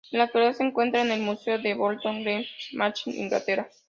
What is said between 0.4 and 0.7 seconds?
se